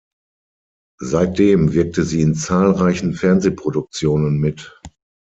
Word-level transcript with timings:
Seitdem 1.03 1.73
wirkte 1.73 2.03
sie 2.05 2.23
in 2.23 2.33
zahlreichen 2.33 3.13
Fernsehproduktionen 3.13 4.39
mit. 4.39 4.75